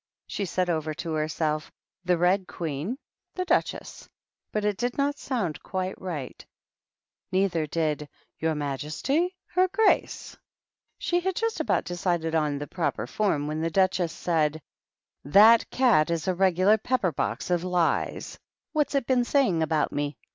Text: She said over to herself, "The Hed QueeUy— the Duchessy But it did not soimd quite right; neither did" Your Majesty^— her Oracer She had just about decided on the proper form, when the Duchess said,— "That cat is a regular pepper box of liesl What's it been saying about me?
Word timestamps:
She 0.25 0.45
said 0.45 0.67
over 0.67 0.95
to 0.95 1.11
herself, 1.13 1.71
"The 2.05 2.17
Hed 2.17 2.47
QueeUy— 2.47 2.97
the 3.35 3.45
Duchessy 3.45 4.07
But 4.51 4.65
it 4.65 4.75
did 4.75 4.97
not 4.97 5.17
soimd 5.17 5.61
quite 5.61 6.01
right; 6.01 6.43
neither 7.31 7.67
did" 7.67 8.09
Your 8.39 8.55
Majesty^— 8.55 9.29
her 9.53 9.67
Oracer 9.77 10.37
She 10.97 11.19
had 11.19 11.35
just 11.35 11.59
about 11.59 11.85
decided 11.85 12.33
on 12.33 12.57
the 12.57 12.65
proper 12.65 13.05
form, 13.05 13.45
when 13.45 13.61
the 13.61 13.69
Duchess 13.69 14.11
said,— 14.11 14.59
"That 15.23 15.69
cat 15.69 16.09
is 16.09 16.27
a 16.27 16.33
regular 16.33 16.79
pepper 16.79 17.11
box 17.11 17.51
of 17.51 17.61
liesl 17.61 18.39
What's 18.73 18.95
it 18.95 19.05
been 19.05 19.23
saying 19.23 19.61
about 19.61 19.91
me? 19.91 20.17